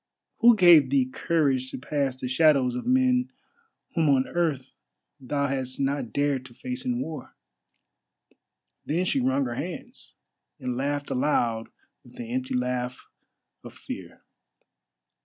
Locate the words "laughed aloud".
10.75-11.69